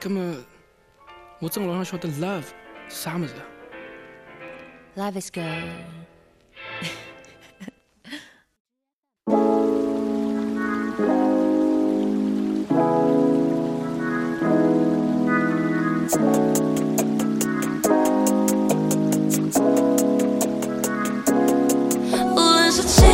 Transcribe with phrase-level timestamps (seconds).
[0.00, 0.34] 咁么，
[1.40, 2.44] 我真老想晓得 love
[2.88, 3.34] 是啥么子
[4.96, 5.44] ？Love is good。
[22.34, 23.04] 无论是晴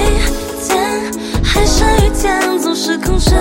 [0.63, 1.13] 天
[1.43, 3.35] 还是雨天，总是控制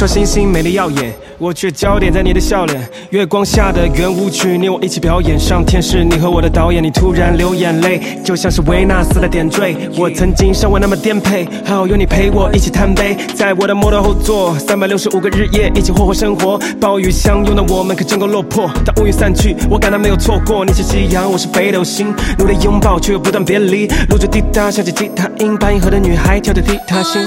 [0.00, 2.88] 说星星美丽耀眼，我却焦点在你的笑脸。
[3.10, 5.38] 月光下的圆舞曲，你我一起表演。
[5.38, 9.76] 上天是你和我的导演，你突然流眼泪，就像是维纳斯的点缀。
[9.98, 16.58] 我曾经尚未那么颠沛，还好有你陪我一起贪杯，在我的摩托后座，三百六十五个日夜一起霍霍生活。
[16.80, 18.70] 暴雨相拥的我们可真够落魄。
[18.86, 20.64] 当乌云散去，我感到没有错过。
[20.64, 23.86] 你是夕阳，我是北斗星，努力拥抱却又不断别离。
[24.08, 27.20] 露着滴答，响起吉他音，把银河的女孩跳着踢踏星。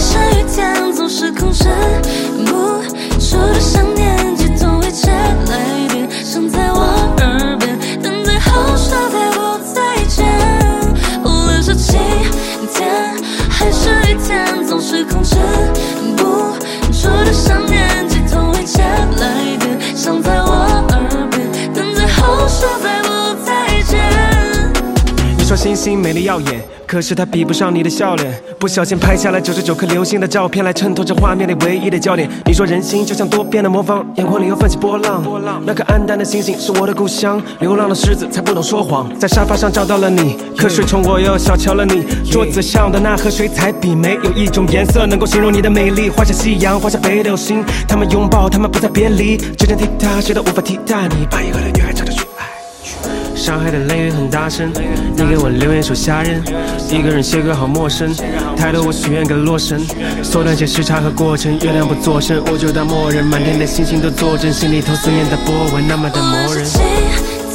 [0.00, 1.64] 是晴天还是雨天，总是控制
[2.46, 2.83] 不
[25.44, 28.34] 你说星星美丽耀眼，可是它比不上你的笑脸。
[28.58, 32.26] 不小心拍下了九十九颗流星的照片，来衬托这画面里唯一的焦点。
[32.46, 35.22] 你说人心就像多变的魔方，眼眶里又泛起波浪。
[35.66, 39.06] 那颗黯淡的星星是我的故乡，流浪的狮子才不懂说谎。
[39.18, 42.06] 在沙发上找到了你，瞌睡虫我又小瞧了你。
[42.30, 46.08] 桌子上的那盒水彩笔，没有一种颜色能够形容你的美丽。
[46.08, 49.36] 画下夕阳，画下北斗星，他们拥抱，他们不再别离。
[49.36, 51.26] 指尖滴答，谁都无法替代你。
[51.30, 53.23] 把一个的女孩唱着去爱。
[53.34, 54.72] 伤害的雷雨很大声，
[55.16, 56.42] 你给我留言说吓人，
[56.88, 58.14] 一个人写歌好陌生，
[58.56, 59.80] 太多我许愿给洛神，
[60.22, 66.64] 缩短些时差和过程，月亮不作声，我就当默认，满天的星星都作证，心里头思念的波纹那么的磨人。
[66.64, 66.80] 今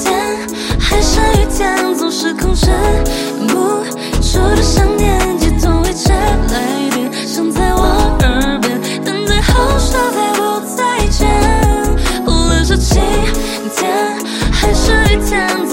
[0.04, 0.48] 天
[0.80, 2.19] 还是雨天，总是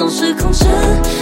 [0.06, 1.15] 种时空是。